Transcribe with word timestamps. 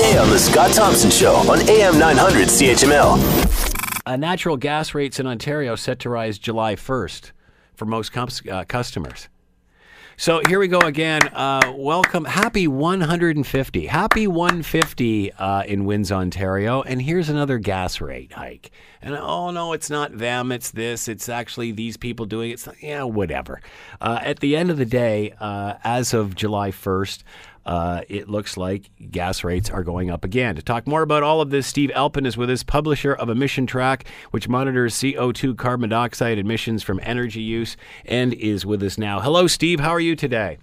Today 0.00 0.16
on 0.16 0.30
The 0.30 0.38
Scott 0.38 0.72
Thompson 0.72 1.10
Show 1.10 1.34
on 1.34 1.60
AM 1.68 1.98
900 1.98 2.48
CHML. 2.48 4.00
Uh, 4.06 4.16
natural 4.16 4.56
gas 4.56 4.94
rates 4.94 5.20
in 5.20 5.26
Ontario 5.26 5.76
set 5.76 5.98
to 5.98 6.08
rise 6.08 6.38
July 6.38 6.74
1st 6.74 7.32
for 7.74 7.84
most 7.84 8.10
cums- 8.10 8.40
uh, 8.50 8.64
customers. 8.64 9.28
So 10.16 10.40
here 10.48 10.58
we 10.58 10.68
go 10.68 10.80
again. 10.80 11.20
Uh, 11.28 11.74
welcome. 11.76 12.24
Happy 12.24 12.66
150. 12.66 13.86
Happy 13.86 14.26
150 14.26 15.32
uh, 15.32 15.62
in 15.64 15.84
Winds, 15.84 16.12
Ontario. 16.12 16.82
And 16.82 17.00
here's 17.00 17.28
another 17.28 17.58
gas 17.58 18.00
rate 18.02 18.32
hike. 18.32 18.70
And 19.00 19.14
oh, 19.14 19.50
no, 19.50 19.72
it's 19.72 19.88
not 19.88 20.16
them. 20.16 20.52
It's 20.52 20.70
this. 20.70 21.08
It's 21.08 21.30
actually 21.30 21.72
these 21.72 21.96
people 21.96 22.26
doing 22.26 22.50
it. 22.50 22.54
It's 22.54 22.68
yeah, 22.82 23.04
whatever. 23.04 23.62
Uh, 23.98 24.18
at 24.22 24.40
the 24.40 24.56
end 24.56 24.70
of 24.70 24.76
the 24.76 24.84
day, 24.84 25.32
uh, 25.40 25.74
as 25.84 26.12
of 26.12 26.34
July 26.34 26.70
1st, 26.70 27.22
uh, 27.66 28.02
it 28.08 28.28
looks 28.28 28.56
like 28.56 28.90
gas 29.10 29.44
rates 29.44 29.70
are 29.70 29.84
going 29.84 30.10
up 30.10 30.24
again. 30.24 30.56
To 30.56 30.62
talk 30.62 30.86
more 30.86 31.02
about 31.02 31.22
all 31.22 31.40
of 31.40 31.50
this, 31.50 31.66
Steve 31.66 31.90
Aplin 31.94 32.26
is 32.26 32.36
with 32.36 32.50
us, 32.50 32.62
publisher 32.62 33.12
of 33.12 33.28
Emission 33.28 33.66
Track, 33.66 34.04
which 34.30 34.48
monitors 34.48 34.94
CO2 34.94 35.56
carbon 35.56 35.90
dioxide 35.90 36.38
emissions 36.38 36.82
from 36.82 37.00
energy 37.02 37.42
use, 37.42 37.76
and 38.04 38.32
is 38.34 38.64
with 38.64 38.82
us 38.82 38.98
now. 38.98 39.20
Hello, 39.20 39.46
Steve. 39.46 39.80
How 39.80 39.90
are 39.90 40.00
you 40.00 40.16
today? 40.16 40.58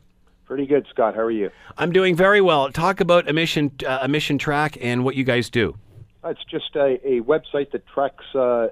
Pretty 0.46 0.66
good, 0.66 0.88
Scott. 0.90 1.14
How 1.14 1.22
are 1.22 1.32
you? 1.32 1.50
I'm 1.78 1.92
doing 1.92 2.16
very 2.16 2.42
well. 2.42 2.72
Talk 2.72 3.02
about 3.02 3.28
Emission 3.28 3.72
uh, 3.86 4.00
Emission 4.04 4.38
Track 4.38 4.78
and 4.82 5.04
what 5.04 5.16
you 5.16 5.24
guys 5.24 5.50
do. 5.50 5.76
It's 6.24 6.44
just 6.50 6.76
a, 6.76 7.00
a 7.06 7.22
website 7.22 7.72
that 7.72 7.86
tracks 7.88 8.24
uh, 8.34 8.70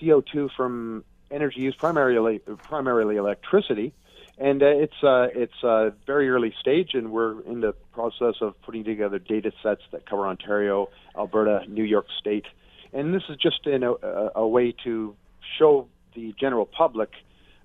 CO2 0.00 0.50
from 0.56 1.04
energy 1.30 1.60
use, 1.60 1.74
primarily 1.74 2.38
primarily 2.38 3.16
electricity, 3.16 3.94
and 4.40 4.62
uh, 4.62 4.66
it's 4.66 5.02
uh, 5.02 5.28
it's 5.34 5.62
a 5.62 5.92
very 6.06 6.30
early 6.30 6.54
stage, 6.60 6.90
and 6.94 7.10
we're 7.10 7.40
in 7.42 7.60
the 7.60 7.72
process 7.92 8.34
of 8.40 8.60
putting 8.62 8.84
together 8.84 9.18
data 9.18 9.52
sets 9.62 9.82
that 9.92 10.08
cover 10.08 10.26
Ontario, 10.26 10.88
Alberta, 11.16 11.64
New 11.68 11.84
York 11.84 12.06
State, 12.18 12.46
and 12.92 13.14
this 13.14 13.22
is 13.28 13.36
just 13.36 13.66
in 13.66 13.82
a, 13.82 13.92
a 14.36 14.46
way 14.46 14.74
to 14.84 15.14
show 15.58 15.88
the 16.14 16.34
general 16.38 16.66
public 16.66 17.10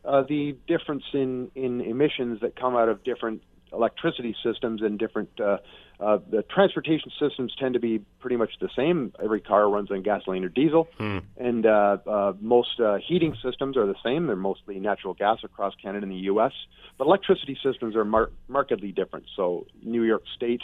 uh, 0.06 0.24
the 0.24 0.56
difference 0.68 1.04
in 1.14 1.52
in 1.56 1.82
emissions 1.82 2.42
that 2.42 2.56
come 2.56 2.76
out 2.76 2.90
of 2.90 3.04
different 3.04 3.42
electricity 3.72 4.36
systems 4.44 4.82
and 4.82 5.00
different 5.00 5.30
uh, 5.40 5.58
uh, 6.04 6.20
the 6.30 6.44
transportation 6.44 7.12
systems 7.20 7.54
tend 7.60 7.74
to 7.76 7.80
be 7.80 8.00
pretty 8.20 8.36
much 8.36 8.52
the 8.60 8.70
same. 8.76 9.14
Every 9.24 9.40
car 9.40 9.70
runs 9.70 9.90
on 9.92 10.02
gasoline 10.02 10.44
or 10.44 10.50
diesel, 10.50 10.88
Hmm. 10.98 11.20
and 11.38 11.66
uh, 11.66 11.98
uh, 12.06 12.34
most 12.42 12.80
uh, 12.80 12.98
heating 13.08 13.36
systems 13.42 13.78
are 13.78 13.86
the 13.86 13.96
same. 14.04 14.28
They're 14.28 14.36
mostly 14.36 14.80
natural 14.80 15.14
gas 15.14 15.40
across 15.44 15.74
Canada 15.82 16.04
and 16.04 16.12
the 16.12 16.26
U.S. 16.34 16.52
But 16.98 17.06
electricity 17.08 17.58
systems 17.64 17.96
are 17.96 18.06
mar- 18.06 18.32
markedly 18.48 18.92
different. 18.92 19.26
So 19.36 19.66
New 19.82 20.04
York 20.04 20.24
State 20.36 20.62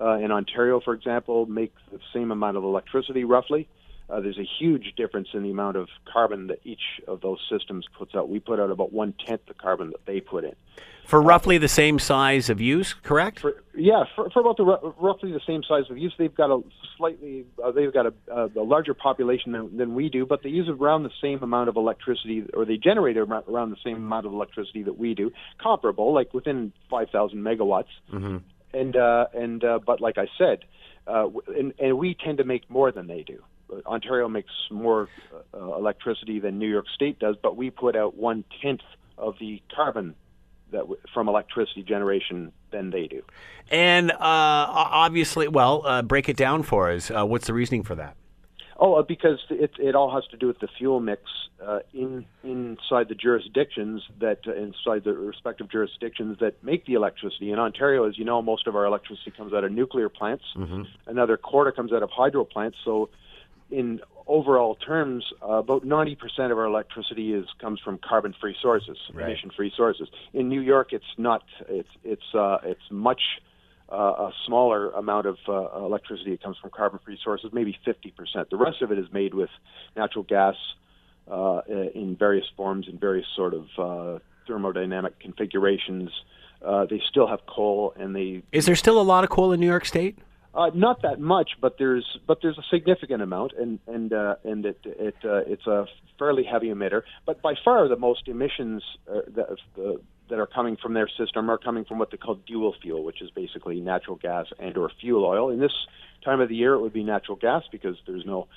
uh, 0.00 0.12
and 0.22 0.32
Ontario, 0.32 0.80
for 0.80 0.94
example, 0.94 1.46
make 1.46 1.74
the 1.90 2.00
same 2.14 2.30
amount 2.30 2.56
of 2.56 2.64
electricity 2.64 3.24
roughly. 3.24 3.68
Uh, 3.68 3.81
there's 4.08 4.38
a 4.38 4.48
huge 4.58 4.94
difference 4.96 5.28
in 5.32 5.42
the 5.42 5.50
amount 5.50 5.76
of 5.76 5.88
carbon 6.12 6.48
that 6.48 6.60
each 6.64 7.00
of 7.08 7.20
those 7.20 7.38
systems 7.50 7.86
puts 7.96 8.14
out. 8.14 8.28
We 8.28 8.40
put 8.40 8.60
out 8.60 8.70
about 8.70 8.92
one 8.92 9.14
tenth 9.26 9.42
the 9.46 9.54
carbon 9.54 9.90
that 9.90 10.04
they 10.06 10.20
put 10.20 10.44
in. 10.44 10.54
For 11.04 11.20
roughly 11.20 11.58
the 11.58 11.68
same 11.68 11.98
size 11.98 12.48
of 12.48 12.60
use, 12.60 12.94
correct? 12.94 13.40
For, 13.40 13.62
yeah, 13.74 14.04
for, 14.14 14.30
for 14.30 14.40
about 14.40 14.56
the 14.56 14.64
roughly 14.98 15.32
the 15.32 15.40
same 15.46 15.62
size 15.64 15.84
of 15.90 15.98
use, 15.98 16.14
they've 16.16 16.34
got 16.34 16.50
a 16.50 16.62
slightly 16.96 17.44
uh, 17.62 17.72
they've 17.72 17.92
got 17.92 18.06
a, 18.06 18.14
a, 18.30 18.46
a 18.56 18.62
larger 18.62 18.94
population 18.94 19.52
than, 19.52 19.76
than 19.76 19.94
we 19.94 20.08
do, 20.08 20.24
but 20.24 20.42
they 20.42 20.48
use 20.48 20.68
around 20.68 21.02
the 21.02 21.10
same 21.20 21.42
amount 21.42 21.68
of 21.68 21.76
electricity, 21.76 22.44
or 22.54 22.64
they 22.64 22.76
generate 22.76 23.16
around, 23.16 23.70
the 23.70 23.76
same 23.84 23.96
amount 23.96 24.26
of 24.26 24.32
electricity 24.32 24.84
that 24.84 24.96
we 24.96 25.14
do, 25.14 25.32
comparable, 25.60 26.14
like 26.14 26.32
within 26.32 26.72
5,000 26.88 27.38
megawatts. 27.38 27.84
Mm-hmm. 28.12 28.38
And 28.72 28.96
uh, 28.96 29.26
and 29.34 29.64
uh, 29.64 29.80
but 29.84 30.00
like 30.00 30.18
I 30.18 30.28
said, 30.38 30.60
uh, 31.06 31.28
and, 31.48 31.74
and 31.78 31.98
we 31.98 32.14
tend 32.14 32.38
to 32.38 32.44
make 32.44 32.70
more 32.70 32.92
than 32.92 33.06
they 33.06 33.22
do. 33.22 33.42
Ontario 33.86 34.28
makes 34.28 34.52
more 34.70 35.08
uh, 35.54 35.58
electricity 35.74 36.38
than 36.40 36.58
New 36.58 36.68
York 36.68 36.86
State 36.94 37.18
does, 37.18 37.36
but 37.42 37.56
we 37.56 37.70
put 37.70 37.96
out 37.96 38.16
one 38.16 38.44
tenth 38.60 38.80
of 39.18 39.34
the 39.40 39.62
carbon 39.74 40.14
that 40.70 40.80
w- 40.80 41.00
from 41.12 41.28
electricity 41.28 41.82
generation 41.82 42.52
than 42.70 42.90
they 42.90 43.06
do. 43.06 43.22
And 43.70 44.10
uh, 44.10 44.16
obviously, 44.20 45.48
well, 45.48 45.86
uh, 45.86 46.02
break 46.02 46.28
it 46.28 46.36
down 46.36 46.62
for 46.62 46.90
us. 46.90 47.10
Uh, 47.10 47.24
what's 47.24 47.46
the 47.46 47.54
reasoning 47.54 47.82
for 47.82 47.94
that? 47.94 48.16
Oh, 48.78 48.94
uh, 48.94 49.02
because 49.02 49.38
it 49.50 49.72
it 49.78 49.94
all 49.94 50.12
has 50.12 50.24
to 50.32 50.36
do 50.36 50.48
with 50.48 50.58
the 50.58 50.66
fuel 50.66 50.98
mix 50.98 51.22
uh, 51.64 51.80
in 51.94 52.24
inside 52.42 53.08
the 53.08 53.14
jurisdictions 53.14 54.02
that 54.18 54.40
uh, 54.46 54.54
inside 54.54 55.04
the 55.04 55.12
respective 55.12 55.70
jurisdictions 55.70 56.38
that 56.40 56.62
make 56.64 56.84
the 56.86 56.94
electricity. 56.94 57.52
In 57.52 57.58
Ontario, 57.60 58.08
as 58.08 58.18
you 58.18 58.24
know, 58.24 58.42
most 58.42 58.66
of 58.66 58.74
our 58.74 58.84
electricity 58.84 59.30
comes 59.30 59.52
out 59.52 59.62
of 59.62 59.70
nuclear 59.70 60.08
plants. 60.08 60.44
Another 61.06 61.36
quarter 61.36 61.70
comes 61.70 61.92
out 61.92 62.02
of 62.02 62.10
hydro 62.10 62.44
plants. 62.44 62.76
So, 62.84 63.10
in 63.72 64.00
overall 64.26 64.76
terms, 64.76 65.24
uh, 65.42 65.54
about 65.54 65.84
90% 65.84 66.52
of 66.52 66.58
our 66.58 66.66
electricity 66.66 67.32
is 67.32 67.46
comes 67.60 67.80
from 67.80 67.98
carbon-free 67.98 68.56
sources, 68.62 68.96
Right. 69.12 69.26
emission-free 69.26 69.72
sources. 69.76 70.08
In 70.32 70.48
New 70.48 70.60
York, 70.60 70.92
it's 70.92 71.12
not. 71.18 71.42
It's 71.68 71.88
it's 72.04 72.34
uh, 72.34 72.58
it's 72.64 72.82
much 72.90 73.22
uh, 73.90 74.28
a 74.28 74.32
smaller 74.46 74.90
amount 74.90 75.26
of 75.26 75.36
uh, 75.48 75.84
electricity 75.84 76.30
that 76.32 76.42
comes 76.42 76.56
from 76.58 76.70
carbon-free 76.70 77.18
sources, 77.22 77.50
maybe 77.52 77.76
50%. 77.86 78.48
The 78.50 78.56
rest 78.56 78.80
of 78.82 78.92
it 78.92 78.98
is 78.98 79.06
made 79.12 79.34
with 79.34 79.50
natural 79.96 80.24
gas 80.24 80.54
uh, 81.30 81.60
in 81.94 82.16
various 82.18 82.46
forms, 82.56 82.86
in 82.88 82.98
various 82.98 83.26
sort 83.36 83.54
of 83.54 83.64
uh, 83.78 84.18
thermodynamic 84.48 85.18
configurations. 85.20 86.10
Uh, 86.64 86.86
they 86.86 87.02
still 87.10 87.26
have 87.26 87.40
coal, 87.46 87.92
and 87.96 88.14
they 88.14 88.42
Is 88.52 88.66
there 88.66 88.76
still 88.76 89.00
a 89.00 89.02
lot 89.02 89.24
of 89.24 89.30
coal 89.30 89.52
in 89.52 89.60
New 89.60 89.66
York 89.66 89.84
State? 89.84 90.16
Uh, 90.54 90.70
not 90.74 91.02
that 91.02 91.18
much, 91.18 91.52
but 91.60 91.76
there's 91.78 92.06
but 92.26 92.38
there's 92.42 92.58
a 92.58 92.64
significant 92.70 93.22
amount, 93.22 93.52
and 93.58 93.78
and 93.86 94.12
uh, 94.12 94.34
and 94.44 94.66
it 94.66 94.78
it 94.84 95.14
uh, 95.24 95.40
it's 95.46 95.66
a 95.66 95.86
fairly 96.18 96.44
heavy 96.44 96.68
emitter. 96.68 97.02
But 97.24 97.40
by 97.40 97.54
far 97.64 97.88
the 97.88 97.96
most 97.96 98.28
emissions 98.28 98.82
uh, 99.10 99.20
that 99.34 99.48
uh, 99.78 99.92
that 100.28 100.38
are 100.38 100.46
coming 100.46 100.76
from 100.76 100.94
their 100.94 101.08
system 101.08 101.50
are 101.50 101.58
coming 101.58 101.84
from 101.84 101.98
what 101.98 102.10
they 102.10 102.18
call 102.18 102.34
dual 102.46 102.74
fuel, 102.82 103.04
which 103.04 103.22
is 103.22 103.30
basically 103.30 103.80
natural 103.80 104.16
gas 104.16 104.46
and 104.58 104.76
or 104.76 104.90
fuel 105.00 105.24
oil. 105.24 105.50
In 105.50 105.58
this 105.58 105.72
time 106.24 106.40
of 106.40 106.48
the 106.48 106.56
year, 106.56 106.74
it 106.74 106.80
would 106.80 106.92
be 106.92 107.04
natural 107.04 107.36
gas 107.36 107.62
because 107.72 107.96
there's 108.06 108.26
no 108.26 108.48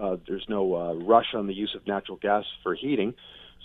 uh, 0.00 0.16
there's 0.26 0.46
no 0.48 0.74
uh, 0.74 0.94
rush 0.94 1.34
on 1.34 1.46
the 1.46 1.54
use 1.54 1.74
of 1.76 1.86
natural 1.86 2.18
gas 2.18 2.44
for 2.62 2.74
heating. 2.74 3.14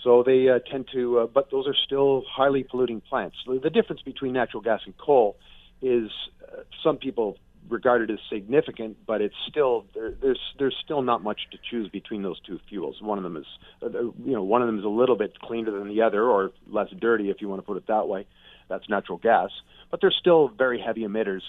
So 0.04 0.22
they 0.24 0.48
uh, 0.48 0.58
tend 0.70 0.88
to, 0.92 1.20
uh, 1.20 1.26
but 1.26 1.50
those 1.50 1.66
are 1.66 1.76
still 1.86 2.24
highly 2.28 2.64
polluting 2.64 3.00
plants. 3.00 3.36
The 3.46 3.70
difference 3.70 4.02
between 4.02 4.32
natural 4.32 4.62
gas 4.62 4.80
and 4.84 4.96
coal 4.98 5.36
is 5.80 6.10
uh, 6.42 6.62
some 6.82 6.96
people 6.96 7.36
regard 7.68 8.02
it 8.02 8.12
as 8.12 8.18
significant, 8.30 8.96
but 9.06 9.20
it's 9.20 9.34
still 9.48 9.86
there, 9.94 10.12
there's 10.20 10.40
there's 10.58 10.76
still 10.84 11.02
not 11.02 11.22
much 11.22 11.40
to 11.52 11.58
choose 11.70 11.88
between 11.88 12.22
those 12.22 12.40
two 12.40 12.58
fuels. 12.68 13.00
One 13.00 13.18
of 13.18 13.24
them 13.24 13.36
is, 13.36 13.46
uh, 13.82 13.88
you 13.98 14.32
know, 14.32 14.42
one 14.42 14.62
of 14.62 14.66
them 14.66 14.78
is 14.78 14.84
a 14.84 14.88
little 14.88 15.16
bit 15.16 15.38
cleaner 15.40 15.70
than 15.70 15.88
the 15.88 16.02
other, 16.02 16.24
or 16.24 16.52
less 16.66 16.88
dirty, 16.98 17.30
if 17.30 17.40
you 17.40 17.48
want 17.48 17.60
to 17.60 17.66
put 17.66 17.76
it 17.76 17.86
that 17.88 18.08
way. 18.08 18.26
That's 18.68 18.88
natural 18.88 19.18
gas, 19.18 19.50
but 19.90 20.00
they're 20.00 20.12
still 20.12 20.48
very 20.48 20.80
heavy 20.80 21.02
emitters 21.02 21.42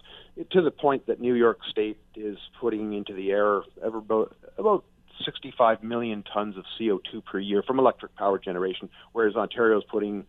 to 0.51 0.61
the 0.61 0.71
point 0.71 1.07
that 1.07 1.21
New 1.21 1.35
York 1.35 1.59
State 1.69 1.97
is 2.15 2.37
putting 2.59 2.93
into 2.93 3.13
the 3.13 3.31
air 3.31 3.61
about 3.81 4.35
about 4.57 4.83
65 5.23 5.83
million 5.83 6.23
tons 6.23 6.57
of 6.57 6.65
CO2 6.79 7.23
per 7.23 7.39
year 7.39 7.63
from 7.63 7.79
electric 7.79 8.15
power 8.15 8.39
generation, 8.39 8.89
whereas 9.13 9.35
Ontario 9.35 9.77
is 9.77 9.83
putting 9.89 10.25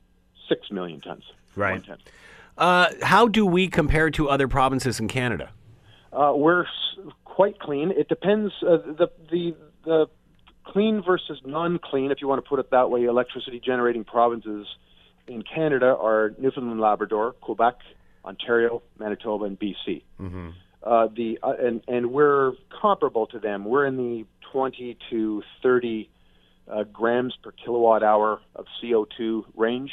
six 0.49 0.71
million 0.71 1.01
tons. 1.01 1.25
Right. 1.57 1.83
Uh, 2.57 2.91
how 3.03 3.27
do 3.27 3.45
we 3.45 3.69
compare 3.69 4.11
to 4.11 4.29
other 4.29 4.47
provinces 4.47 5.01
in 5.01 5.09
Canada? 5.09 5.51
Uh, 6.15 6.33
we're 6.35 6.63
s- 6.65 6.99
quite 7.25 7.59
clean. 7.59 7.91
It 7.91 8.09
depends. 8.09 8.53
Uh, 8.63 8.77
the 8.77 9.09
the 9.31 9.57
the 9.85 10.07
clean 10.65 11.03
versus 11.05 11.39
non-clean, 11.45 12.11
if 12.11 12.19
you 12.23 12.29
want 12.29 12.43
to 12.43 12.49
put 12.49 12.59
it 12.59 12.71
that 12.71 12.91
way, 12.91 13.05
electricity 13.05 13.61
generating 13.65 14.05
provinces 14.05 14.67
in 15.27 15.43
Canada 15.43 15.87
are 15.99 16.33
Newfoundland, 16.39 16.81
Labrador, 16.81 17.33
Quebec, 17.41 17.75
Ontario, 18.25 18.83
Manitoba, 18.99 19.45
and 19.45 19.59
BC. 19.59 20.03
Uh, 20.83 21.09
the 21.17 21.39
uh, 21.43 21.55
and 21.61 21.83
and 21.89 22.13
we're 22.13 22.53
comparable 22.81 23.27
to 23.29 23.39
them. 23.39 23.65
We're 23.65 23.87
in 23.87 23.97
the 23.97 24.27
20 24.53 24.97
to 25.11 25.43
30 25.63 26.11
uh, 26.71 26.85
grams 26.85 27.35
per 27.43 27.51
kilowatt 27.53 28.03
hour 28.03 28.41
of 28.55 28.67
CO2 28.83 29.45
range. 29.57 29.91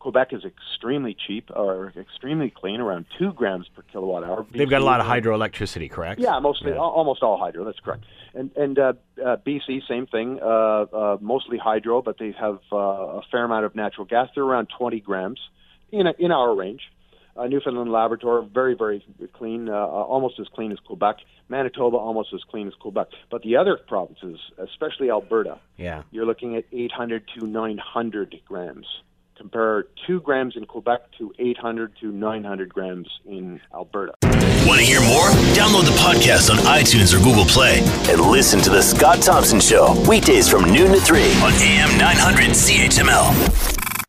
Quebec 0.00 0.32
is 0.32 0.44
extremely 0.44 1.14
cheap 1.26 1.50
or 1.54 1.92
extremely 1.96 2.50
clean, 2.50 2.80
around 2.80 3.04
two 3.18 3.32
grams 3.34 3.68
per 3.68 3.82
kilowatt 3.82 4.24
hour. 4.24 4.46
They've 4.50 4.68
got 4.68 4.80
a 4.80 4.84
lot 4.84 5.00
of 5.00 5.06
hydroelectricity, 5.06 5.90
correct? 5.90 6.20
yeah, 6.20 6.38
mostly, 6.40 6.72
al- 6.72 6.80
almost 6.80 7.22
all 7.22 7.38
hydro. 7.38 7.64
That's 7.64 7.78
correct. 7.80 8.04
And 8.34 8.50
and 8.56 8.78
uh, 8.78 8.92
uh, 9.24 9.36
BC, 9.46 9.86
same 9.86 10.06
thing. 10.06 10.40
Uh, 10.42 10.46
uh, 10.46 11.16
mostly 11.20 11.58
hydro, 11.58 12.02
but 12.02 12.18
they 12.18 12.32
have 12.32 12.58
uh, 12.72 12.76
a 12.76 13.22
fair 13.30 13.44
amount 13.44 13.66
of 13.66 13.74
natural 13.74 14.06
gas. 14.06 14.28
They're 14.34 14.44
around 14.44 14.68
20 14.76 15.00
grams 15.00 15.38
in 15.92 16.06
a, 16.06 16.14
in 16.18 16.32
our 16.32 16.54
range. 16.54 16.82
Uh, 17.36 17.46
Newfoundland, 17.46 17.92
Labrador, 17.92 18.42
very 18.42 18.74
very 18.74 19.04
clean, 19.34 19.68
uh, 19.68 19.72
almost 19.74 20.40
as 20.40 20.48
clean 20.54 20.72
as 20.72 20.78
Quebec. 20.80 21.16
Manitoba, 21.48 21.96
almost 21.96 22.32
as 22.32 22.40
clean 22.50 22.68
as 22.68 22.74
Quebec. 22.74 23.08
But 23.30 23.42
the 23.42 23.56
other 23.56 23.76
provinces, 23.76 24.38
especially 24.58 25.10
Alberta, 25.10 25.58
Yeah. 25.76 26.02
you're 26.10 26.26
looking 26.26 26.56
at 26.56 26.64
800 26.72 27.24
to 27.38 27.46
900 27.46 28.40
grams. 28.46 28.86
Compare 29.40 29.86
two 30.06 30.20
grams 30.20 30.54
in 30.54 30.66
Quebec 30.66 31.00
to 31.16 31.32
800 31.38 31.96
to 32.00 32.12
900 32.12 32.68
grams 32.68 33.08
in 33.24 33.58
Alberta. 33.72 34.12
Want 34.66 34.80
to 34.80 34.84
hear 34.84 35.00
more? 35.00 35.28
Download 35.56 35.86
the 35.86 35.96
podcast 35.98 36.50
on 36.50 36.58
iTunes 36.58 37.18
or 37.18 37.24
Google 37.24 37.46
Play 37.46 37.78
and 38.12 38.20
listen 38.20 38.60
to 38.60 38.68
The 38.68 38.82
Scott 38.82 39.22
Thompson 39.22 39.58
Show 39.58 39.96
weekdays 40.06 40.46
from 40.46 40.64
noon 40.64 40.92
to 40.92 41.00
3 41.00 41.22
on 41.40 41.54
AM 41.54 41.96
900 41.96 42.50
CHML. 42.50 43.79